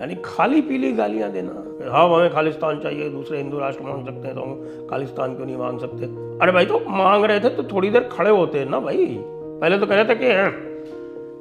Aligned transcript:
यानी 0.00 0.14
खाली 0.24 0.60
पीली 0.60 0.92
गालियाँ 0.92 1.30
देना। 1.32 1.90
हाँ 1.90 2.08
हमें 2.08 2.30
खालिस्तान 2.32 2.80
चाहिए, 2.80 3.08
दूसरे 3.10 3.38
हिंदू 3.38 3.58
राष्ट्र 3.58 3.84
मांग 3.84 4.04
सकते 4.06 4.26
हैं 4.26 4.34
तो 4.34 4.42
हम 4.42 4.86
खालिस्तान 4.90 5.34
क्यों 5.34 5.46
नहीं 5.46 5.56
मांग 5.56 5.78
सकते? 5.80 6.04
अरे 6.42 6.52
भाई 6.52 6.66
तो 6.66 6.80
मांग 6.90 7.24
रहे 7.24 7.40
थे 7.40 7.48
तो 7.48 7.62
थोड़ी 7.64 7.90
देर 7.90 8.08
खड़े 8.12 8.30
होते 8.30 8.64
ना 8.64 8.80
भाई। 8.80 9.06
पहले 9.20 9.78
तो 9.78 9.86
कह 9.86 9.94
रहे 9.94 10.04
थे 10.04 10.14
कि 10.14 10.32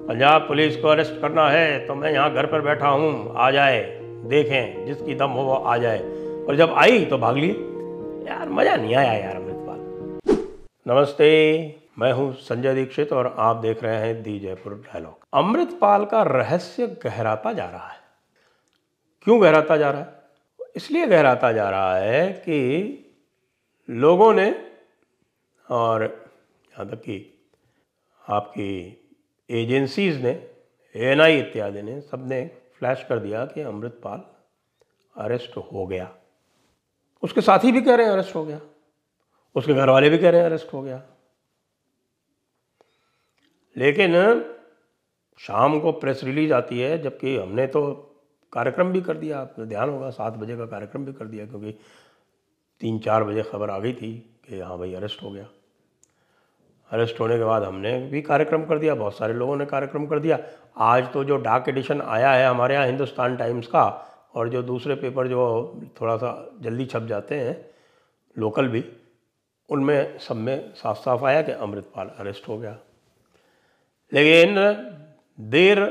पंजाब 0.08 0.42
पुलिस 0.42 0.76
को 0.78 0.88
अरेस्ट 0.88 1.20
करना 1.21 1.47
है 1.50 1.86
तो 1.88 1.96
मैं 1.96 2.12
यहाँ 2.12 2.34
घर 2.34 2.46
पर 2.46 2.62
बैठा 2.62 2.88
हूँ, 2.88 3.34
आ 3.36 3.50
जाए, 3.52 3.79
देखें 4.26 4.86
जिसकी 4.86 5.16
दम 5.16 5.30
हो 5.30 5.44
वो 5.44 5.54
आ 5.54 5.78
जाए। 5.78 6.00
और 6.48 6.56
जब 6.56 6.74
आई 6.74 7.06
तो 7.06 7.18
भाग 7.18 7.38
लिए। 7.38 7.52
यार, 8.28 8.50
मज़ा 8.50 8.76
नहीं 8.76 8.96
आया 8.96 9.14
यार 9.14 9.36
अमृतपाल 9.36 10.38
नमस्ते, 10.86 11.30
मैं 12.00 12.12
हूँ 12.14 12.32
संजय 12.42 12.74
दीक्षित 12.74 13.12
और 13.14 13.34
आप 13.40 13.56
देख 13.58 13.84
रहे 13.84 13.96
हैं 13.98 14.22
दी 14.24 14.40
जयपुर 14.40 14.74
डायलॉग। 14.86 15.26
अमृतपाल 15.34 16.06
का 16.06 16.22
रहस्य 16.24 16.88
गहराता 17.04 17.54
जा 17.54 17.66
रहा 17.66 17.88
है। 17.88 18.02
क्यों 19.24 19.42
गहराता 19.42 19.78
जा 19.78 19.92
रहा 19.92 20.02
है? 20.02 20.24
इसलिए 20.75 21.07
गहराता 21.07 21.52
जा 21.52 21.70
रहा 21.70 21.97
है 21.97 22.34
कि 22.34 23.00
लोगों 23.89 24.34
ने 24.34 24.71
और 25.70 26.04
यहाँ 26.70 26.89
तक 26.89 26.96
कि 26.96 27.47
आपकी 28.30 29.00
एजेंसीज 29.50 30.24
ने, 30.25 30.50
एएनआई 30.96 31.39
इत्यादि 31.39 31.82
ने, 31.82 32.02
सबने 32.02 32.52
फ्लैश 32.73 33.06
कर 33.09 33.20
दिया 33.20 33.45
कि 33.45 33.61
अमृतपाल 33.61 34.23
अरेस्ट 35.22 35.58
हो 35.58 35.88
गया। 35.88 36.16
उसके 37.23 37.42
साथी 37.42 37.72
भी 37.72 37.81
कह 37.81 37.95
रहे 37.95 38.05
हैं 38.05 38.14
अरेस्ट 38.14 38.36
हो 38.36 38.45
गया। 38.45 38.61
उसके 39.55 39.73
घर 39.73 39.89
वाले 39.89 40.09
भी 40.09 40.17
कह 40.17 40.30
रहे 40.30 40.39
हैं 40.39 40.47
अरेस्ट 40.47 40.73
हो 40.73 40.81
गया। 40.81 41.03
लेकिन 43.78 44.14
शाम 45.39 45.80
को 45.80 45.92
प्रेस 45.92 46.23
रिलीज़ 46.23 46.53
आती 46.53 46.80
है, 46.80 47.02
जबकि 47.02 47.38
हमने 47.38 47.67
तो 47.67 48.09
कार्यक्रम 48.53 48.92
भी 48.92 49.02
कर 49.02 49.17
दिया 49.17 49.39
आपको 49.39 49.66
ध्यान 49.66 49.89
होगा, 49.89 50.09
सात 50.09 50.34
बजे 50.34 50.58
का 50.58 50.66
कार्यक्रम 50.66 51.06
भी 51.06 51.14
कर 51.14 51.25
दिया, 51.25 51.45
क्योंकि 51.45 51.72
तीन 52.81 53.00
चार 53.00 53.23
बजे 53.23 53.44
खबर 53.44 53.69
आ 53.69 53.80
गई 53.80 53.94
थी 53.94 54.14
कि 54.47 54.59
हाँ 54.59 54.77
भाई 54.77 54.94
अरेस्ट 54.94 55.23
हो 55.23 55.31
गया। 55.31 55.47
अरेस्ट 56.89 57.19
होने 57.19 57.38
के 57.38 57.44
बाद 57.44 57.64
हमने 57.64 57.97
भी 58.08 58.22
कार्यक्रम 58.22 58.66
कर 58.66 58.80
दिया, 58.80 58.95
बहुत 58.95 59.17
सारे 59.17 59.33
लोगों 59.33 59.55
ने 59.58 59.66
कार्यक्रम 59.66 60.05
कर 60.05 60.19
दिया। 60.19 60.39
आज 60.77 61.11
तो 61.14 61.23
जो 61.23 61.38
डाक 61.38 61.69
एडिशन 61.69 62.02
आया 62.02 62.31
है 62.31 62.47
हमारे 62.47 62.75
यहाँ 62.75 62.86
हिंदुस्तान 62.86 63.38
टाइम्स 63.38 63.67
का, 63.67 63.83
और 64.36 64.50
जो 64.50 64.61
दूसरे 64.64 64.95
पेपर 64.95 65.27
जो 65.27 65.42
थोड़ा 66.02 66.17
सा 66.17 66.49
जल्दी 66.61 66.86
छप 66.86 67.05
जाते 67.09 67.39
हैं 67.39 67.55
लोकल 68.36 68.67
भी, 68.67 68.83
उनमें 69.70 70.17
सब 70.20 70.36
में 70.36 70.73
साफ़ 70.75 70.97
साफ़ 70.97 71.25
आया 71.25 71.42
कि 71.42 71.52
अमृतपाल 71.52 72.11
अरेस्ट 72.20 72.47
हो 72.47 72.58
गया। 72.58 72.77
लेकिन 74.11 74.55
देर 75.39 75.81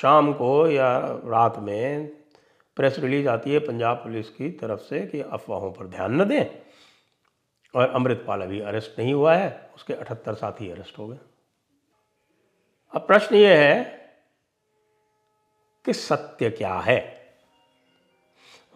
शाम 0.00 0.32
को 0.32 0.68
या 0.68 0.98
रात 1.24 1.58
में 1.58 2.08
प्रेस 2.76 2.98
रिलीज़ 2.98 3.28
आती 3.28 3.52
है 3.52 3.58
पंजाब 3.58 3.96
पुलिस 3.96 4.30
की 4.30 4.50
तरफ़ 4.50 4.80
से 4.80 5.06
कि 5.06 5.20
अफवाहों 5.20 5.72
पर 5.72 5.86
ध्यान 5.86 6.22
न 6.22 6.24
दें। 6.24 6.46
और 7.74 7.88
अमृतपाल 7.88 8.42
अभी 8.42 8.60
अरेस्ट 8.60 8.98
नहीं 8.98 9.14
हुआ 9.14 9.34
है, 9.34 9.70
उसके 9.76 9.94
अठहत्तर 9.94 10.34
साथी 10.34 10.70
अरेस्ट 10.70 10.98
हो 10.98 11.08
गए। 11.08 11.18
अब 12.94 13.00
प्रश्न 13.00 13.36
ये 13.36 13.54
है 13.56 13.84
कि 15.84 15.92
सत्य 15.92 16.50
क्या 16.50 16.74
है? 16.74 17.24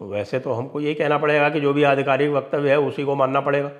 वैसे 0.01 0.39
तो 0.39 0.51
हमको 0.51 0.81
यही 0.81 0.95
कहना 0.95 1.17
पड़ेगा 1.17 1.49
कि 1.49 1.61
जो 1.61 1.73
भी 1.73 1.83
आधिकारिक 1.83 2.29
वक्तव्य 2.29 2.69
है, 2.69 2.79
उसी 2.79 3.03
को 3.03 3.15
मानना 3.15 3.41
पड़ेगा। 3.41 3.71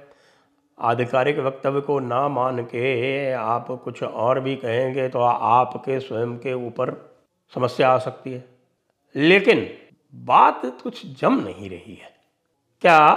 आधिकारिक 0.80 1.40
वक्तव्य 1.40 1.82
को 1.82 2.00
ना 2.00 2.28
मान 2.28 2.64
के 2.64 3.32
आप 3.32 3.67
कुछ 3.72 4.04
और 4.04 4.40
भी 4.40 4.56
कहेंगे 4.56 5.10
तो 5.10 5.20
आपके 5.22 6.00
स्वयं 6.00 6.38
के 6.38 6.54
ऊपर 6.54 7.09
समस्या 7.55 7.89
आ 7.89 7.97
सकती 7.97 8.31
है। 8.31 8.44
लेकिन 9.16 9.78
बात 10.16 10.61
कुछ 10.66 11.05
जम 11.05 11.33
नहीं 11.33 11.69
रही 11.69 11.95
है। 11.95 12.16
क्या 12.81 13.16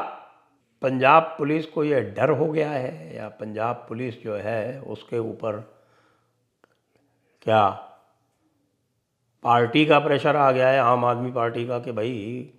पंजाब 0.83 1.35
पुलिस 1.39 1.67
को 1.67 1.85
यह 1.85 2.01
डर 2.01 2.31
हो 2.31 2.47
गया 2.47 2.71
है 2.71 3.17
या 3.17 3.29
पंजाब 3.29 3.87
पुलिस 3.89 4.23
जो 4.23 4.37
है 4.37 4.81
उसके 4.81 5.19
ऊपर 5.19 5.81
क्या 7.43 7.69
पार्टी 9.43 9.87
का 9.87 9.99
प्रेशर 9.99 10.37
आ 10.37 10.53
गया 10.53 10.69
है 10.69 10.79
आम 10.79 11.05
आदमी 11.05 11.33
पार्टी 11.33 11.67
का 11.67 11.79
कि 11.79 11.93
भाई 11.93 12.53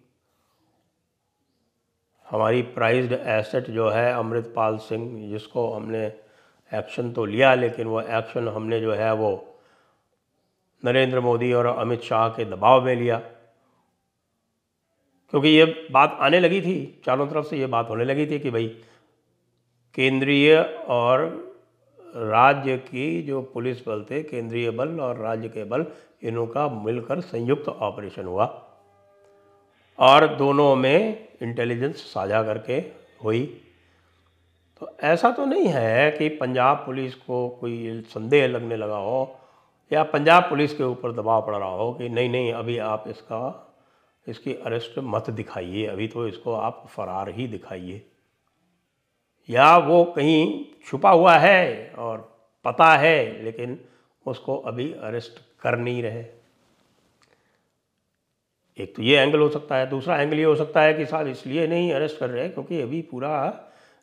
हमारी 2.29 2.61
प्राइज्ड 2.61 3.13
एसेट 3.13 3.69
जो 3.69 3.89
है 3.89 4.13
अमृतपाल 4.13 4.77
सिंह, 4.77 5.29
जिसको 5.29 5.73
हमने 5.73 6.05
एक्शन 6.73 7.11
तो 7.13 7.25
लिया, 7.25 7.53
लेकिन 7.55 7.87
वो 7.87 8.01
एक्शन 8.01 8.47
हमने 8.47 8.79
जो 8.81 8.93
है 8.93 9.13
वो 9.13 9.52
नरेंद्र 10.85 11.19
मोदी 11.19 11.53
और 11.53 11.65
अमित 11.65 12.01
शाह 12.01 12.29
के 12.29 12.45
दबाव 12.45 12.85
में 12.85 12.95
लिया। 12.95 13.17
क्योंकि 15.29 15.49
ये 15.49 15.87
बात 15.91 16.17
आने 16.21 16.39
लगी 16.39 16.61
थी, 16.61 17.01
चारों 17.05 17.27
तरफ़ 17.27 17.45
से 17.45 17.57
ये 17.57 17.65
बात 17.65 17.89
होने 17.89 18.03
लगी 18.03 18.25
थी 18.25 18.39
कि 18.39 18.49
भाई 18.49 18.67
केंद्रीय 19.95 20.57
और 20.87 21.19
राज्य 22.15 22.77
की 22.77 23.21
जो 23.21 23.41
पुलिस 23.41 23.87
बल 23.87 24.03
थे, 24.03 24.23
केंद्रीय 24.23 24.71
बल 24.71 24.99
और 24.99 25.17
राज्य 25.17 25.49
के 25.49 25.63
बल, 25.63 25.85
इनों 26.23 26.47
का 26.47 26.69
मिलकर 26.69 27.19
संयुक्त 27.19 27.69
ऑपरेशन 27.69 28.25
हुआ। 28.25 28.63
और 29.99 30.27
दोनों 30.27 30.75
में 30.75 31.27
इंटेलिजेंस 31.41 31.95
साझा 31.95 32.43
करके 32.43 32.73
हुई। 33.23 33.61
तो 34.79 34.97
ऐसा 35.03 35.31
तो 35.31 35.45
नहीं 35.45 35.67
है 35.67 36.11
कि 36.11 36.29
पंजाब 36.29 36.77
पुलिस 36.77 37.15
को 37.15 37.49
कोई 37.49 38.01
संदेह 38.01 38.47
लगने 38.47 38.75
लगा 38.75 38.97
हो 38.97 39.39
या 39.91 40.03
पंजाब 40.03 40.43
पुलिस 40.43 40.73
के 40.73 40.83
ऊपर 40.83 41.11
दबाव 41.11 41.45
पड़ 41.45 41.55
रहा 41.55 41.69
हो 41.69 41.91
कि 41.93 42.09
नहीं 42.09 42.29
नहीं, 42.29 42.53
अभी 42.53 42.77
आप 42.77 43.03
इसका, 43.07 43.69
इसकी 44.27 44.53
अरेस्ट 44.55 44.99
मत 44.99 45.29
दिखाइए, 45.29 45.85
अभी 45.85 46.07
तो 46.07 46.27
इसको 46.27 46.53
आप 46.53 46.85
फरार 46.89 47.29
ही 47.29 47.47
दिखाइए। 47.47 48.05
या 49.49 49.77
वो 49.77 50.03
कहीं 50.05 50.65
छुपा 50.85 51.09
हुआ 51.09 51.35
है 51.37 51.93
और 51.97 52.17
पता 52.65 52.93
है, 52.95 53.43
लेकिन 53.43 53.79
उसको 54.25 54.57
अभी 54.57 54.91
अरेस्ट 54.93 55.41
कर 55.61 55.77
नहीं 55.77 56.03
रहे। 56.03 56.25
एक 58.77 58.95
तो 58.95 59.01
ये 59.01 59.17
एंगल 59.17 59.39
हो 59.39 59.49
सकता 59.49 59.75
है, 59.75 59.89
दूसरा 59.89 60.21
एंगल 60.21 60.37
ये 60.37 60.43
हो 60.43 60.55
सकता 60.55 60.81
है 60.81 60.93
कि 60.93 61.05
साहब 61.05 61.27
इसलिए 61.27 61.67
नहीं 61.67 61.91
अरेस्ट 61.93 62.19
कर 62.19 62.29
रहे, 62.29 62.49
क्योंकि 62.49 62.81
अभी 62.81 63.01
पूरा 63.01 63.33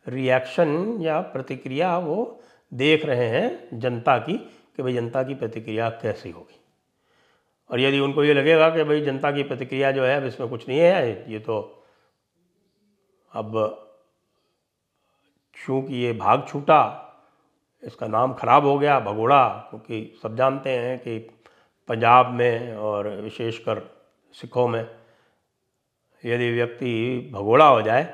रिएक्शन 0.07 0.99
या 1.01 1.21
प्रतिक्रिया 1.21 1.97
वो 1.99 2.41
देख 2.73 3.05
रहे 3.05 3.29
हैं 3.29 3.79
जनता 3.79 4.19
की। 4.19 4.39
कि 4.81 4.85
भाई 4.85 4.93
जनता 4.95 5.23
की 5.23 5.35
प्रतिक्रिया 5.35 5.89
कैसी 6.03 6.31
होगी? 6.31 6.59
और 7.71 7.81
यदि 7.81 7.99
उनको 8.01 8.23
ये 8.25 8.35
लगेगा 8.35 8.69
कि 8.71 8.85
भाई 8.85 9.01
जनता 9.01 9.31
की 9.33 9.43
प्रतिक्रिया 9.43 9.91
जो 9.93 10.05
है 10.05 10.17
अब 10.17 10.25
इसमें 10.27 10.49
कुछ 10.51 10.69
नहीं 10.69 10.79
है, 10.79 11.33
ये 11.33 11.39
तो 11.39 11.57
अब 13.33 13.53
चूँकि 15.57 15.95
ये 15.95 16.13
भाग 16.13 16.47
छूटा, 16.49 16.81
इसका 17.83 18.07
नाम 18.07 18.33
खराब 18.35 18.65
हो 18.67 18.79
गया, 18.79 18.99
भगोड़ा, 19.01 19.47
क्योंकि 19.71 20.19
सब 20.23 20.37
जानते 20.37 20.71
हैं 20.71 20.99
कि 20.99 21.19
पंजाब 21.89 22.31
में 22.31 22.75
और 22.77 23.09
विशेषकर 23.21 23.83
सिखों 24.35 24.67
में 24.69 24.81
यदि 26.23 26.51
व्यक्ति 26.53 27.31
भगोड़ा 27.35 27.67
हो 27.67 27.83
जाए, 27.83 28.09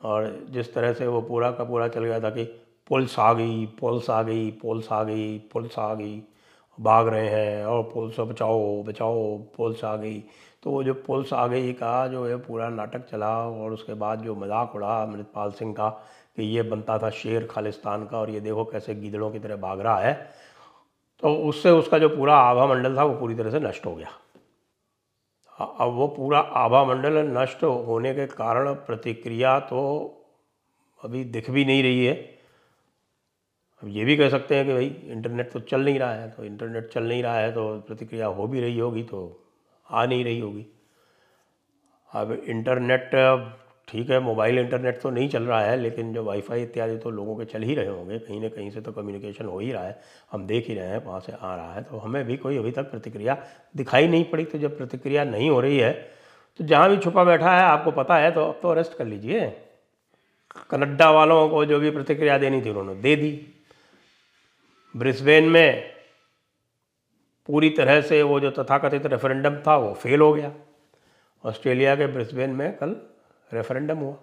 और 0.00 0.46
जिस 0.50 0.74
तरह 0.74 0.92
से 0.92 1.06
वो 1.06 1.22
पूरा 1.22 1.50
का 1.50 1.64
पूरा 1.64 1.88
चल 1.88 2.04
गया 2.04 2.20
था 2.20 2.30
कि 2.30 2.44
पुलिस 2.90 3.18
आ 3.18 3.32
गई, 3.32 3.66
पुलिस 3.80 4.10
आ 4.10 4.22
गई, 4.22 4.50
पुलिस 4.52 4.90
आ 4.92 5.02
गई, 5.04 5.38
पुलिस 5.52 5.78
आ 5.78 5.92
गई। 5.94 6.22
भाग 6.78 7.08
रहे 7.08 7.28
हैं 7.28 7.64
और 7.66 7.82
पुलिस 7.84 8.20
बचाओ 8.20 8.82
बचाओ, 8.82 9.36
पुलिस 9.56 9.84
आ 9.84 9.94
गई। 9.96 10.18
तो 10.62 10.70
वो 10.70 10.82
जो 10.84 10.94
पुलिस 10.96 11.32
आ 11.32 11.46
गई 11.46 11.72
का 11.72 12.06
जो 12.08 12.24
है 12.26 12.36
पूरा 12.38 12.68
नाटक 12.70 13.06
चला 13.06 13.30
और 13.40 13.72
उसके 13.72 13.94
बाद 13.94 14.22
जो 14.22 14.34
मज़ाक 14.36 14.74
उड़ा 14.76 15.02
अमृतपाल 15.02 15.50
सिंह 15.52 15.72
का 15.74 15.88
कि 16.36 16.42
ये 16.46 16.62
बनता 16.64 16.98
था 16.98 17.10
शेर 17.12 17.46
खालिस्तान 17.46 18.06
का 18.06 18.18
और 18.18 18.30
ये 18.30 18.40
देखो 18.40 18.64
कैसे 18.64 18.94
गीदड़ों 18.94 19.30
की 19.30 19.38
तरह 19.38 19.56
भाग 19.58 19.80
रहा 19.80 19.98
है। 19.98 20.12
तो 21.22 21.34
उससे 21.48 21.70
उसका 21.70 21.98
जो 21.98 22.08
पूरा 22.08 22.36
आभा 22.38 22.66
मंडल 22.66 22.96
था 22.96 23.04
वो 23.04 23.14
पूरी 23.16 23.34
तरह 23.34 23.50
से 23.50 23.60
नष्ट 23.60 23.86
हो 23.86 23.94
गया। 23.94 24.08
अब 25.58 25.92
वो 25.94 26.06
पूरा 26.08 26.38
आभा 26.38 26.84
मंडल 26.84 27.18
नष्ट 27.30 27.64
होने 27.64 28.14
के 28.14 28.26
कारण 28.28 28.72
प्रतिक्रिया 28.86 29.58
तो 29.62 29.80
अभी 31.00 31.24
दिख 31.26 31.50
भी 31.50 31.64
नहीं 31.64 31.82
रही 31.82 32.04
है। 32.04 32.14
अब 33.82 33.88
ये 33.88 34.04
भी 34.04 34.16
कह 34.16 34.28
सकते 34.28 34.56
हैं 34.56 34.66
कि 34.66 34.72
भाई 34.72 34.86
इंटरनेट 35.06 35.50
तो 35.52 35.60
चल 35.60 35.80
नहीं 35.80 35.98
रहा 35.98 36.12
है 36.12 36.28
तो 36.30 36.44
इंटरनेट 36.44 36.88
चल 36.92 37.04
नहीं 37.04 37.22
रहा 37.22 37.38
है 37.38 37.52
तो 37.52 37.70
प्रतिक्रिया 37.80 38.26
हो 38.28 38.46
भी 38.46 38.60
रही 38.60 38.78
होगी 38.78 39.02
तो 39.02 39.20
आ 39.88 40.04
नहीं 40.06 40.24
रही 40.24 40.40
होगी। 40.40 40.66
अब 42.10 42.32
इंटरनेट 42.32 43.10
ठीक 43.88 44.10
है 44.10 44.18
मोबाइल 44.20 44.58
इंटरनेट 44.58 45.00
तो 45.02 45.10
नहीं 45.10 45.28
चल 45.28 45.42
रहा 45.42 45.60
है, 45.60 45.76
लेकिन 45.76 46.12
जो 46.14 46.22
वाईफाई 46.24 46.62
इत्यादि 46.62 46.96
तो 46.96 47.10
लोगों 47.10 47.34
के 47.36 47.44
चल 47.44 47.62
ही 47.62 47.74
रहे 47.74 47.86
होंगे, 47.86 48.18
कहीं 48.18 48.40
ना 48.40 48.48
कहीं 48.48 48.70
से 48.70 48.80
तो 48.80 48.92
कम्युनिकेशन 48.92 49.46
हो 49.46 49.58
ही 49.58 49.70
रहा 49.72 49.84
है। 49.84 49.98
हम 50.32 50.46
देख 50.46 50.68
ही 50.68 50.74
रहे 50.74 50.86
हैं, 50.86 51.04
वहाँ 51.04 51.20
से 51.20 51.32
आ 51.32 51.54
रहा 51.56 51.72
है 51.74 51.82
तो 51.82 51.98
हमें 51.98 52.24
भी 52.24 52.36
कोई 52.36 52.58
अभी 52.58 52.70
तक 52.70 52.90
प्रतिक्रिया 52.90 53.36
दिखाई 53.76 54.08
नहीं 54.08 54.24
पड़ी 54.24 54.44
तो 54.44 54.58
जब 54.58 54.76
प्रतिक्रिया 54.78 55.24
नहीं 55.24 55.50
हो 55.50 55.60
रही 55.60 55.78
है 55.78 55.92
तो 56.60 56.64
जहाँ 56.64 56.90
भी 56.90 56.96
छुपा 56.98 57.24
बैठा 57.24 57.56
है, 57.56 57.62
आपको 57.62 57.90
पता 57.92 58.16
है 58.16 58.30
तो 58.30 58.44
अब 58.44 58.58
तो 58.62 58.68
अरेस्ट 58.68 58.96
कर 58.96 59.06
लीजिए। 59.06 59.48
कनड्डा 60.70 61.10
वालों 61.10 61.48
को 61.48 61.64
जो 61.64 61.78
भी 61.80 61.90
प्रतिक्रिया 61.90 62.38
देनी 62.38 62.60
थी, 62.62 62.70
उन्होंने 62.70 62.94
दे 62.94 63.16
दी। 63.16 63.32
ब्रिस्बेन 64.96 65.44
में 65.44 65.90
पूरी 67.46 67.70
तरह 67.70 68.00
से 68.00 68.22
वो 68.22 68.40
जो 68.40 68.50
तथाकथित 68.50 69.06
रेफरेंडम 69.06 69.56
था, 69.56 69.76
वो 69.76 69.94
फेल 69.94 70.20
हो 70.20 70.32
गया। 70.32 70.52
ऑस्ट्रेलिया 71.44 71.96
के 71.96 72.06
ब्रिस्बेन 72.06 72.50
में 72.50 72.76
कल 72.76 72.96
रेफरेंडम 73.52 73.98
हुआ। 73.98 74.16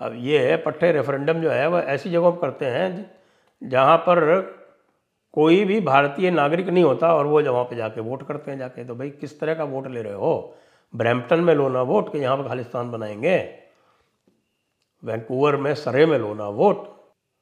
अब 0.00 0.12
ये 0.16 0.50
है, 0.50 0.56
पट्टे 0.56 0.92
रेफरेंडम 0.92 1.42
जो 1.42 1.50
है 1.50 1.66
वह 1.66 1.80
ऐसी 1.80 2.10
जगहों 2.10 2.32
पर 2.32 2.40
करते 2.40 2.66
हैं 2.66 3.10
जहाँ 3.62 3.96
पर 3.98 4.40
कोई 5.32 5.64
भी 5.64 5.80
भारतीय 5.80 6.30
नागरिक 6.30 6.68
नहीं 6.68 6.84
होता 6.84 7.14
और 7.14 7.26
वो 7.26 7.42
वहाँ 7.42 7.64
पे 7.64 7.76
जाके 7.76 8.00
वोट 8.00 8.26
करते 8.28 8.50
हैं, 8.50 8.58
जाके 8.58 8.84
तो 8.84 8.94
भाई 8.94 9.10
किस 9.10 9.40
तरह 9.40 9.54
का 9.54 9.64
वोट 9.64 9.86
ले 9.86 10.02
रहे 10.02 10.12
हो? 10.12 10.56
ब्रैम्पटन 10.96 11.40
में 11.40 11.54
लो 11.54 11.68
ना 11.68 11.82
वोट 11.82 12.12
कि 12.12 12.18
यहाँ 12.18 12.36
पर 12.36 12.48
खालिस्तान 12.48 12.90
बनाएँगे? 12.90 13.58
वैंकूवर 15.04 15.56
में 15.56 15.74
सरे 15.74 16.06
में 16.06 16.18
लो 16.18 16.34
ना 16.34 16.48
वोट? 16.48 16.96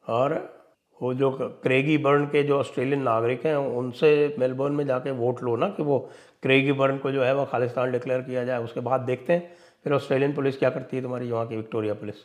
और 0.09 0.60
वो 1.03 1.15
जो 1.15 1.31
क्रेगी 1.63 1.99
बर्न 1.99 2.27
के 2.27 2.43
जो 2.43 2.59
ऑस्ट्रेलियन 2.61 3.03
नागरिक 3.03 3.47
हैं, 3.47 3.57
उनसे 3.57 4.37
मेलबर्न 4.39 4.73
में 4.73 4.87
जाके 4.87 5.11
वोट 5.11 5.43
लो 5.43 5.57
ना 5.57 5.69
कि 5.69 5.83
वो 5.83 6.11
क्रेगी 6.43 6.73
बर्न 6.73 6.99
को 6.99 7.11
जो 7.11 7.25
है 7.25 7.35
वो 7.35 7.45
खालिस्तान 7.45 7.93
डिक्लेयर 7.93 8.23
किया 8.23 8.45
जाए, 8.45 8.59
उसके 8.59 8.81
बाद 8.81 9.01
देखते 9.01 9.33
हैं। 9.33 9.57
फिर 9.85 9.93
ऑस्ट्रेलियन 9.93 10.35
पुलिस 10.35 10.59
क्या 10.59 10.71
करती 10.71 10.97
है 10.97 11.03
तुम्हारी 11.03 11.31
वहाँ 11.31 11.47
की 11.47 11.57
विक्टोरिया 11.57 11.95
पुलिस? 11.95 12.17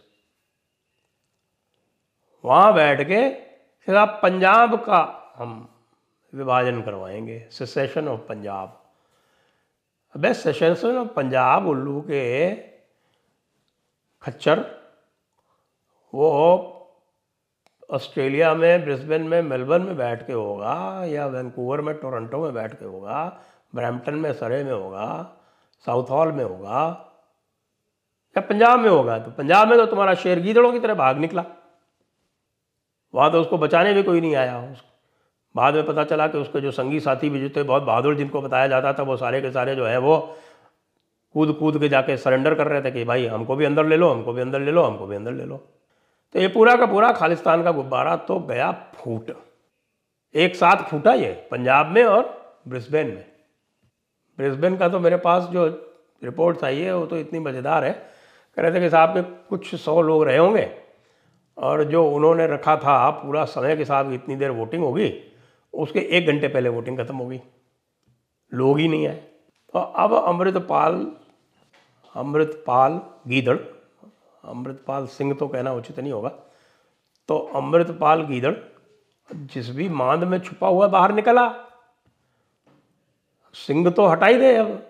वहाँ 2.45 2.73
बैठ 2.73 3.01
के 3.01 3.29
फिर 3.79 3.95
आप 3.95 4.19
पंजाब 4.23 4.75
का 4.75 5.33
हम 5.35 5.69
विभाजन 6.33 6.81
करवाएँगे 6.81 7.47
सेसेशन 7.51 8.07
ऑफ़ 8.07 8.19
पंजाब। 8.19 8.81
अबे 10.15 10.33
सेशन 10.33 10.97
ऑफ़ 10.97 11.07
पंजाब, 11.07 11.67
उल्लू 11.67 12.01
के 12.01 12.55
खच्चर, 14.23 14.59
वो 16.13 16.71
ऑस्ट्रेलिया 17.89 18.53
में, 18.55 18.83
ब्रिस्बेन 18.83 19.21
में, 19.21 19.41
मेलबर्न 19.41 19.81
में 19.81 19.97
बैठ 19.97 20.25
के 20.27 20.33
होगा 20.33 21.03
या 21.05 21.25
वैंकूवर 21.27 21.81
में, 21.81 21.93
टोरंटो 21.95 22.43
में 22.43 22.53
बैठ 22.53 22.73
के 22.73 22.85
होगा, 22.85 23.25
ब्रैम्पटन 23.75 24.15
में, 24.15 24.31
सरे 24.33 24.63
में 24.63 24.71
होगा, 24.71 25.35
साउथ 25.85 26.09
हॉल 26.09 26.31
में 26.31 26.43
होगा, 26.43 26.81
या 28.35 28.41
पंजाब 28.41 28.79
में 28.79 28.89
होगा 28.89 29.17
तो 29.19 29.31
पंजाब 29.31 29.67
में 29.67 29.77
तो 29.77 29.85
तुम्हारा 29.85 30.13
शेर 30.13 30.39
गीदड़ों 30.39 30.71
की 30.71 30.79
तरह 30.79 30.93
भाग 30.93 31.17
निकला। 31.17 31.43
वहाँ 33.13 33.31
तो 33.31 33.41
उसको 33.41 33.57
बचाने 33.57 33.93
भी 33.93 34.03
कोई 34.03 34.21
नहीं 34.21 34.35
आया 34.35 34.59
उसको। 34.61 34.87
बाद 35.55 35.75
में 35.75 35.85
पता 35.85 36.03
चला 36.03 36.27
कि 36.27 36.37
उसके 36.37 36.61
जो 36.61 36.71
संगी 36.71 36.99
साथी 36.99 37.29
भी 37.29 37.41
जो 37.41 37.49
थे, 37.49 37.63
बहुत 37.63 37.83
बहादुर 37.83 38.15
जिनको 38.15 38.41
बताया 38.41 38.67
जाता 38.67 38.93
था, 38.93 39.03
वो 39.03 39.17
सारे 39.17 39.41
के 39.41 39.51
सारे 39.51 39.75
जो 39.75 39.85
है, 39.85 39.97
वो 39.97 40.17
कूद 41.35 41.55
कूद 41.59 41.79
के 41.79 41.89
जाके 41.89 42.17
सरेंडर 42.17 42.55
कर 42.55 42.67
रहे 42.67 42.81
थे 42.81 42.91
कि 42.91 43.03
भाई 43.03 43.25
हमको 43.25 43.55
भी 43.55 43.65
अंदर 43.65 43.85
ले 43.85 43.97
लो, 43.97 44.09
हमको 44.09 44.33
भी 44.33 44.41
अंदर 44.41 44.59
ले 44.59 44.71
लो, 44.71 44.83
हमको 44.83 45.07
भी 45.07 45.15
अंदर 45.15 45.31
ले 45.31 45.45
लो। 45.45 45.63
तो 46.35 46.41
ये 46.41 46.47
पूरा 46.47 46.75
का 46.75 46.85
पूरा 46.85 47.11
खालिस्तान 47.11 47.61
का 47.63 47.71
गुब्बारा 47.71 48.15
तो 48.27 48.39
गया 48.39 48.71
फूट। 48.95 49.29
एक 50.35 50.55
साथ 50.55 50.83
फूटा 50.89 51.13
ये 51.13 51.29
पंजाब 51.51 51.87
में 51.87 52.03
और 52.03 52.23
ब्रिस्बेन 52.67 53.07
में। 53.07 53.25
ब्रिस्बेन 54.39 54.75
का 54.77 54.89
तो 54.89 54.99
मेरे 54.99 55.17
पास 55.17 55.43
जो 55.43 55.65
रिपोर्ट्स 56.21 56.63
आई 56.63 56.79
है, 56.79 56.95
वो 56.95 57.05
तो 57.05 57.17
इतनी 57.17 57.39
मज़ेदार 57.39 57.85
है। 57.85 57.91
कह 57.91 58.61
रहे 58.61 58.71
थे 58.71 58.79
कि 58.79 58.89
साहब 58.89 59.13
के 59.13 59.21
कुछ 59.49 59.73
सौ 59.75 60.01
लोग 60.01 60.23
रहे 60.23 60.37
होंगे 60.37 60.69
और 61.57 61.83
जो 61.83 62.03
उन्होंने 62.09 62.47
रखा 62.47 62.75
था 62.77 63.09
पूरा 63.13 63.45
समय 63.45 63.75
के 63.77 63.85
साथ 63.85 64.11
इतनी 64.13 64.35
देर 64.35 64.51
वोटिंग 64.51 64.83
होगी, 64.83 65.11
उसके 65.73 65.99
एक 65.99 66.27
घंटे 66.27 66.47
पहले 66.47 66.69
वोटिंग 66.69 66.97
खत्म 66.99 67.15
होगी। 67.15 67.39
लोग 68.51 68.79
ही 68.79 68.87
नहीं 68.87 69.07
आए। 69.07 69.15
तो 69.73 69.79
अब 69.79 70.13
अमृतपाल 70.15 71.05
अमृतपाल 72.15 72.99
गीदड़ 73.27 73.57
अमृतपाल 74.45 75.05
सिंह 75.07 75.33
तो 75.33 75.47
कहना 75.47 75.73
उचित 75.73 75.99
नहीं 75.99 76.11
होगा। 76.11 76.29
तो 77.29 77.37
अमृतपाल 77.55 78.21
गीदड़, 78.23 78.53
जिस 79.29 79.69
भी 79.69 79.87
मांद 79.91 80.23
में 80.23 80.39
छुपा 80.39 80.67
हुआ 80.67 80.87
बाहर 80.89 81.13
निकला, 81.13 81.47
सिंह 83.55 83.89
तो 83.89 84.05
हटाई 84.07 84.37
दे 84.37 84.55
अब 84.55 84.81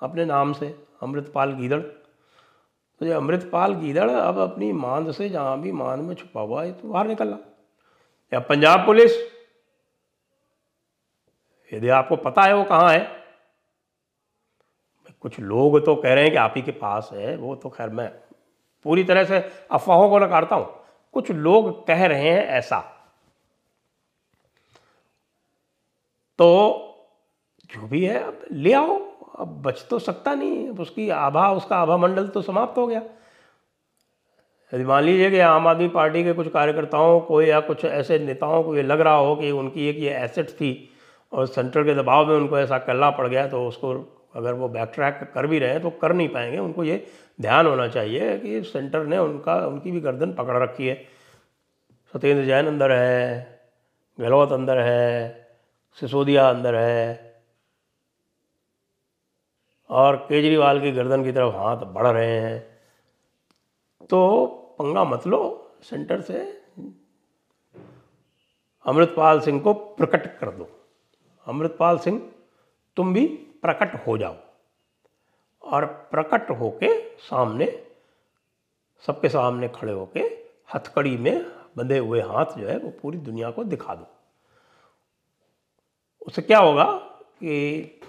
अपने 0.00 0.24
नाम 0.24 0.52
से, 0.52 0.74
अमृतपाल 1.02 1.52
गीदड़। 1.54 1.80
तो 1.80 3.06
ये 3.06 3.12
अमृतपाल 3.12 3.74
गीदड़ 3.74 4.10
अब 4.10 4.38
अपनी 4.40 4.72
मांद 4.74 5.12
से 5.12 5.28
जहाँ 5.28 5.60
भी 5.60 5.72
मांद 5.74 6.02
में 6.02 6.14
छुपा 6.14 6.40
हुआ 6.40 6.62
है 6.64 6.72
तो 6.72 6.88
बाहर 6.88 7.06
निकला। 7.06 7.36
या 8.32 8.40
पंजाब 8.40 8.84
पुलिस, 8.86 9.12
यदि 11.72 11.88
आपको 11.90 12.16
पता 12.18 12.42
है 12.42 12.54
वो 12.54 12.64
कहाँ 12.64 12.92
है, 12.92 13.00
कुछ 15.24 15.38
लोग 15.40 15.84
तो 15.86 15.94
कह 15.96 16.14
रहे 16.14 16.24
हैं 16.24 16.32
कि 16.32 16.38
आप 16.38 16.54
ही 16.56 16.62
के 16.62 16.70
पास 16.72 17.08
है, 17.12 17.36
वो 17.36 17.54
तो 17.54 17.68
खैर 17.70 17.88
मैं 17.90 18.10
पूरी 18.84 19.04
तरह 19.04 19.24
से 19.24 19.52
अफवाहों 19.70 20.10
को 20.10 20.18
नकारता 20.18 20.56
हूँ। 20.56 20.80
कुछ 21.12 21.30
लोग 21.30 21.86
कह 21.86 22.06
रहे 22.06 22.30
हैं 22.30 22.46
ऐसा। 22.46 22.80
तो 26.38 26.76
जो 27.64 27.86
भी 27.86 28.04
है, 28.04 28.24
अब 28.24 28.44
ले 28.52 28.72
आओ। 28.72 29.10
अब 29.38 29.62
बच 29.62 29.86
तो 29.90 29.98
सकता 29.98 30.34
नहीं। 30.34 30.68
अब 30.68 30.80
उसकी 30.80 31.10
आभा, 31.10 31.52
उसका 31.52 31.76
आभा 31.76 31.96
मंडल 31.96 32.28
तो 32.28 32.42
समाप्त 32.42 32.78
हो 32.78 32.86
गया। 32.86 33.02
यदि 34.74 34.84
मान 34.84 35.04
लीजिए 35.04 35.30
कि 35.30 35.38
आम 35.38 35.68
आदमी 35.68 35.88
पार्टी 35.88 36.24
के 36.24 36.32
कुछ 36.32 36.48
कार्यकर्ताओं 36.50 37.20
को 37.20 37.42
या 37.42 37.60
कुछ 37.60 37.84
ऐसे 37.84 38.18
नेताओं 38.18 38.62
को 38.62 38.76
ये 38.76 38.82
लग 38.82 39.00
रहा 39.00 39.14
हो 39.14 39.36
कि 39.36 39.50
उनकी 39.50 39.88
एक 39.88 39.96
ये 39.96 40.10
एसेट 40.10 40.50
थी 40.50 40.90
और 41.32 41.46
सेंटर 41.46 41.82
के 41.82 41.94
दबाव 41.94 42.26
में 42.26 42.36
उनको 42.36 42.58
ऐसा 42.58 42.78
करना 42.78 43.10
पड़ 43.10 43.28
गया 43.28 43.48
तो 43.48 43.68
उसको 43.68 43.94
अगर 44.34 44.54
वो 44.54 44.68
बैक 44.68 44.90
ट्रैक 44.94 45.30
कर 45.34 45.46
भी 45.46 45.58
रहे 45.58 45.70
हैं 45.70 45.82
तो 45.82 45.90
कर 45.90 46.12
नहीं 46.12 46.28
पाएँगे। 46.28 46.58
उनको 46.58 46.84
ये 46.84 47.06
ध्यान 47.40 47.66
होना 47.66 47.86
चाहिए 47.88 48.38
कि 48.38 48.62
सेंटर 48.62 49.06
ने 49.06 49.18
उनका, 49.18 49.56
उनकी 49.66 49.90
भी 49.90 50.00
गर्दन 50.00 50.32
पकड़ 50.32 50.56
रखी 50.56 50.86
है। 50.86 50.94
सत्येंद्र 52.14 52.44
जैन 52.44 52.66
अंदर 52.66 52.92
है, 52.92 53.60
गहलोत 54.18 54.52
अंदर 54.52 54.78
है, 54.78 55.48
सिसोदिया 55.98 56.48
अंदर 56.50 56.74
है, 56.74 57.42
और 59.90 60.16
केजरीवाल 60.28 60.80
की 60.80 60.92
गर्दन 60.92 61.24
की 61.24 61.32
तरफ़ 61.32 61.54
हाथ 61.54 61.76
बढ़ 61.76 62.06
रहे 62.06 62.40
हैं। 62.40 62.58
तो 64.10 64.46
पंगा 64.78 65.04
मत 65.04 65.26
लो 65.26 65.40
सेंटर 65.82 66.20
से 66.20 66.38
अमृतपाल 68.86 69.40
सिंह 69.40 69.60
को 69.60 69.72
प्रकट 69.72 70.26
कर 70.38 70.50
दो। 70.50 70.68
अमृतपाल 71.46 71.98
सिंह, 71.98 72.20
तुम 72.96 73.12
भी 73.14 73.26
प्रकट 73.62 73.94
हो 74.06 74.16
जाओ। 74.18 74.36
और 75.64 75.84
प्रकट 76.10 76.50
होके 76.50 76.88
सामने, 77.20 77.66
सबके 79.04 79.28
सामने 79.28 79.68
खड़े 79.74 79.92
होके 79.92 80.20
हथकड़ी 80.74 81.16
में 81.16 81.44
बंधे 81.76 81.98
हुए 81.98 82.20
हाथ 82.22 82.58
जो 82.58 82.66
है 82.68 82.76
वो 82.78 82.90
पूरी 83.02 83.18
दुनिया 83.20 83.50
को 83.50 83.64
दिखा 83.66 83.94
दो। 83.94 84.06
उससे 86.26 86.42
क्या 86.42 86.58
होगा 86.58 86.84
कि 86.84 88.00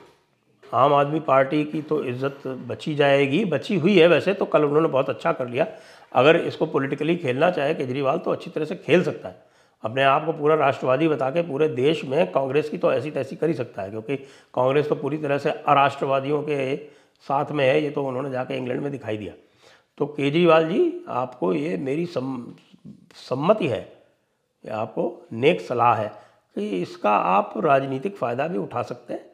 आम 0.63 0.93
आदमी 0.93 1.19
पार्टी 1.19 1.63
की 1.63 1.81
तो 1.81 2.03
इज़्ज़त 2.03 2.47
बची 2.47 2.95
जाएगी, 2.95 3.43
बची 3.45 3.77
हुई 3.77 3.97
है 3.99 4.07
वैसे 4.07 4.33
तो 4.33 4.45
कल 4.45 4.63
उन्होंने 4.63 4.87
बहुत 4.87 5.09
अच्छा 5.09 5.31
कर 5.33 5.47
लिया। 5.47 5.67
अगर 6.11 6.35
इसको 6.37 6.65
पॉलिटिकली 6.65 7.15
खेलना 7.15 7.49
चाहे, 7.51 7.73
केजरीवाल 7.73 8.17
तो 8.17 8.31
अच्छी 8.31 8.49
तरह 8.49 8.65
से 8.65 8.75
खेल 8.75 9.03
सकता 9.03 9.29
है। 9.29 9.50
अपने 9.83 10.03
आप 10.03 10.25
को 10.25 10.33
पूरा 10.33 10.55
राष्ट्रवादी 10.55 11.07
बता 11.07 11.29
के 11.29 11.41
पूरे 11.41 11.67
देश 11.67 12.03
में 12.05 12.31
कांग्रेस 12.31 12.69
की 12.69 12.77
तो 12.77 12.91
ऐसी 12.93 13.11
तैसी 13.11 13.35
कर 13.35 13.47
ही 13.47 13.53
सकता 13.53 13.81
है 13.81 13.89
क्योंकि 13.89 14.15
कांग्रेस 14.53 14.89
तो 14.89 14.95
पूरी 14.95 15.17
तरह 15.17 15.37
से 15.37 15.49
अराष्ट्रवादियों 15.49 16.41
के 16.43 16.75
साथ 17.25 17.51
में 17.51 17.65
है 17.65 17.81
ये 17.83 17.89
तो 17.89 18.03
उन्होंने 18.03 18.31
जाके 18.31 18.57
इंग्लैंड 18.57 18.81
में 18.81 18.91
दिखाई 18.91 19.17
दिया। 19.17 19.33
तो 19.97 20.05
केजरीवाल 20.07 20.67
जी 20.69 21.05
आपको 21.09 21.53
ये 21.53 21.77
मेरी 21.77 22.05
सम, 22.05 22.45
सम्मति 23.17 23.67
है 23.67 23.81
ये 24.65 24.71
आपको 24.71 25.27
नेक 25.33 25.61
सलाह 25.61 25.95
है 25.95 26.07
कि 26.55 26.69
इसका 26.81 27.11
आप 27.11 27.53
राजनीतिक 27.57 28.17
फ़ायदा 28.17 28.47
भी 28.47 28.57
उठा 28.57 28.81
सकते 28.83 29.13
हैं। 29.13 29.25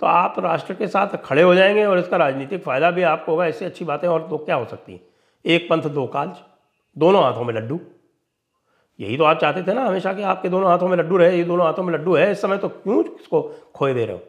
तो 0.00 0.06
आप 0.06 0.38
राष्ट्र 0.38 0.74
के 0.74 0.86
साथ 0.86 1.16
खड़े 1.24 1.42
हो 1.42 1.54
जाएँगे 1.54 1.84
और 1.84 1.98
इसका 1.98 2.16
राजनीतिक 2.16 2.62
फ़ायदा 2.62 2.90
भी 2.90 3.02
आपको 3.02 3.32
होगा 3.32 3.46
इससे 3.46 3.64
अच्छी 3.64 3.84
बातें 3.84 4.08
और 4.08 4.26
तो 4.30 4.38
क्या 4.38 4.56
हो 4.56 4.64
सकती 4.64 4.92
हैं। 4.92 5.00
एक 5.44 5.68
पंथ 5.70 5.88
दो 5.90 6.06
काज 6.06 6.36
दोनों 6.96 7.22
हाथों 7.22 7.44
में 7.44 7.54
लड्डू। 7.54 7.80
यही 9.00 9.16
तो 9.16 9.24
आप 9.24 9.38
चाहते 9.38 9.62
थे 9.62 9.72
ना 9.72 9.84
हमेशा 9.84 10.12
कि 10.12 10.22
आपके 10.22 10.48
दोनों 10.48 10.70
हाथों 10.70 10.88
में 10.88 10.96
लड्डू 10.96 11.16
रहे, 11.16 11.36
ये 11.38 11.44
दोनों 11.44 11.66
हाथों 11.66 11.82
में 11.82 11.92
लड्डू 11.94 12.14
है, 12.16 12.32
इस 12.32 12.40
समय 12.42 12.58
तो 12.58 12.68
क्यों 12.68 13.04
इसको 13.04 13.42
खोए 13.74 13.94
दे 13.94 14.06
रहे 14.06 14.16
हो? 14.16 14.22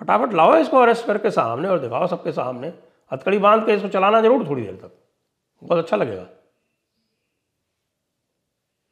फटाफट 0.00 0.32
लाओ 0.32 0.56
इसको 0.56 0.78
अरेस्ट 0.78 1.06
करके 1.06 1.30
सामने 1.30 1.68
और 1.68 1.78
दिखाओ 1.78 2.06
सबके 2.06 2.32
सामने। 2.32 2.72
हथकड़ी 3.12 3.38
बाँध 3.38 3.66
के 3.66 3.72
इसको 3.72 3.88
चलाना 3.88 4.20
ज़रूर 4.20 4.48
थोड़ी 4.48 4.62
देर 4.62 4.74
तक। 4.74 4.90
बहुत 5.62 5.78
अच्छा 5.78 5.96
लगेगा। 5.96 6.26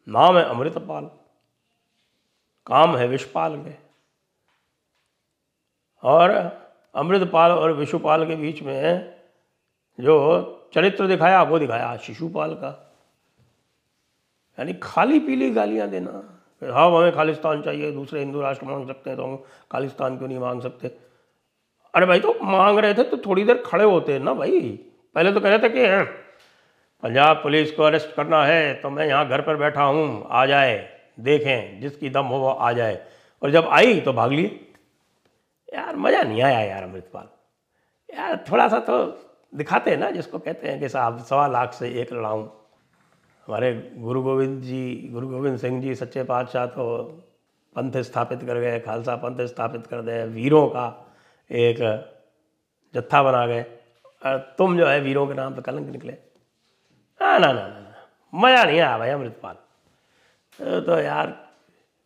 नाम 0.08 0.38
है 0.38 0.44
अमृतपाल। 0.44 1.04
काम 2.66 2.96
है 2.96 3.08
विषपाल 3.08 3.56
के। 3.56 3.74
और 6.02 6.30
अमृतपाल 6.94 7.50
और 7.50 7.72
विशुपाल 7.72 8.26
के 8.26 8.36
बीच 8.36 8.62
में 8.62 9.14
जो 9.98 10.70
चरित्र 10.74 11.06
दिखाया, 11.06 11.42
वो 11.42 11.58
दिखाया 11.58 11.96
शिशुपाल 11.96 12.54
का। 12.54 12.91
यानी 14.58 14.72
खाली 14.82 15.18
पीली 15.18 15.50
गालियाँ 15.50 15.88
देना। 15.88 16.10
हाँ 16.62 16.88
हमें 16.90 17.12
खालिस्तान 17.12 17.62
चाहिए, 17.62 17.90
दूसरे 17.92 18.20
हिंदू 18.20 18.40
राष्ट्र 18.40 18.66
मांग 18.66 18.86
सकते 18.86 19.10
हैं 19.10 19.16
तो 19.16 19.24
हम 19.24 19.36
खालिस्तान 19.72 20.16
क्यों 20.18 20.28
नहीं 20.28 20.38
मांग 20.38 20.60
सकते? 20.62 20.88
अरे 21.94 22.06
भाई 22.06 22.20
तो 22.20 22.34
मांग 22.42 22.78
रहे 22.78 22.94
थे 22.94 23.02
तो 23.04 23.16
थोड़ी 23.16 23.44
देर 23.44 23.62
खड़े 23.66 23.84
होते 23.84 24.18
ना 24.18 24.34
भाई। 24.34 24.60
पहले 25.16 25.32
तो 25.32 25.40
कह 25.40 25.48
रहे 25.48 25.58
थे 25.58 25.68
कि 25.68 26.04
पंजाब 27.02 27.36
पुलिस 27.36 27.70
को 27.72 27.82
अरेस्ट 27.82 28.14
करना 28.14 28.44
है 28.44 28.74
तो 28.74 28.90
मैं 28.90 29.06
यहाँ 29.06 29.28
घर 29.28 29.40
पर 29.40 29.56
बैठा 29.56 29.82
हूँ, 29.82 30.26
आ 30.30 30.44
जाए, 30.46 30.88
देखें 31.20 31.80
जिसकी 31.80 32.10
दम 32.10 32.26
हो 32.26 32.38
वो 32.38 32.48
आ 32.48 32.72
जाए। 32.72 33.00
और 33.42 33.50
जब 33.50 33.68
आई 33.68 34.00
तो 34.00 34.12
भाग 34.12 34.32
लिए। 34.32 34.68
यार, 35.68 35.96
मज़ा 35.96 36.22
नहीं 36.22 36.42
आया 36.42 36.60
यार 36.60 36.82
अमृतपाल। 36.82 37.28
यार, 38.08 38.44
थोड़ा 38.50 38.68
सा 38.68 38.78
तो 38.80 39.04
दिखाते 39.52 39.90
हैं 39.90 39.98
ना, 39.98 40.10
जिसको 40.10 40.38
कहते 40.38 40.68
हैं 40.68 40.80
कि 40.80 40.88
साहब, 40.88 41.18
सवा 41.18 41.46
लाख 41.46 41.72
से 41.72 41.88
एक 42.00 42.12
लड़ाऊँ। 42.12 42.50
हमारे 43.48 43.72
गुरु 43.98 44.22
गोविंद 44.22 44.60
जी 44.62 45.08
गुरु 45.12 45.28
गोविंद 45.28 45.58
सिंह 45.58 45.80
जी 45.82 45.94
सच्चे 45.94 46.22
पातशाह 46.24 46.66
तो 46.66 46.84
पंथ 47.76 47.96
स्थापित 48.02 48.42
कर 48.42 48.58
गए 48.60 48.78
खालसा 48.80 49.16
पंथ 49.16 49.46
स्थापित 49.46 49.86
कर 49.86 50.02
दे 50.02 50.24
वीरों 50.26 50.66
का 50.68 50.84
एक 51.50 51.78
जत्था 52.94 53.22
बना 53.22 53.46
गए। 53.46 53.62
और 54.22 54.38
तुम 54.58 54.76
जो 54.78 54.86
है 54.86 55.00
वीरों 55.00 55.26
के 55.26 55.34
नाम 55.34 55.54
पे 55.54 55.62
कलंक 55.62 55.88
निकले। 55.88 56.12
ना 57.20 57.38
ना 57.38 57.52
ना 57.52 57.66
ना 57.68 57.80
मज़ा 58.34 58.64
नहीं 58.64 58.80
आया 58.80 58.98
भाई 58.98 59.10
अमृतपाल। 59.10 59.54
तो, 60.80 60.98
यार 60.98 61.26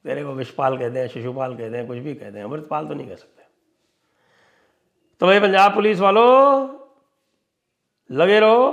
तेरे 0.05 0.25
को 0.25 0.33
विषपाल 0.33 0.79
कहते 0.79 0.99
हैं 0.99 1.09
शिशुपाल 1.09 1.57
कहते 1.57 1.77
हैं 1.77 1.87
कुछ 1.87 1.99
भी 1.99 2.15
कहते 2.15 2.39
हैं 2.39 2.45
अमृतपाल 2.45 2.89
तो 2.89 2.95
नहीं 2.95 3.09
कह 3.09 3.15
सकते। 3.15 3.45
तो 5.21 5.27
भाई 5.27 5.41
पंजाब 5.41 5.75
पुलिस 5.75 6.01
वालों 6.01 6.27
लगे 8.11 8.41
रहो 8.41 8.67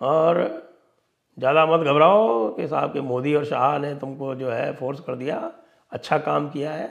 और 0.00 0.63
ज़्यादा 1.38 1.64
मत 1.66 1.80
घबराओ 1.80 2.48
कि 2.56 2.66
साहब 2.68 2.92
के 2.92 3.00
मोदी 3.00 3.34
और 3.34 3.44
शाह 3.44 3.78
ने 3.78 3.94
तुमको 3.94 4.34
जो 4.34 4.50
है 4.50 4.72
फोर्स 4.76 5.00
कर 5.00 5.14
दिया। 5.14 5.52
अच्छा 5.92 6.18
काम 6.18 6.48
किया 6.48 6.72
है, 6.72 6.88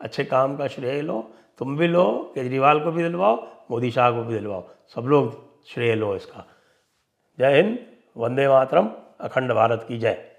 अच्छे 0.00 0.24
काम 0.24 0.56
का 0.56 0.66
श्रेय 0.66 1.02
लो। 1.02 1.20
तुम 1.58 1.76
भी 1.76 1.86
लो, 1.88 2.32
केजरीवाल 2.34 2.80
को 2.80 2.92
भी 2.92 3.02
दिलवाओ, 3.02 3.36
मोदी 3.70 3.90
शाह 3.90 4.10
को 4.10 4.22
भी 4.22 4.34
दिलवाओ। 4.34 4.68
सब 4.94 5.06
लोग 5.06 5.34
श्रेय 5.66 5.94
लो 5.94 6.14
इसका। 6.16 6.44
जय 7.38 7.56
हिंद, 7.56 7.78
वंदे 8.16 8.48
मातरम, 8.48 8.90
अखंड 9.20 9.52
भारत 9.52 9.84
की 9.88 9.98
जय। 9.98 10.35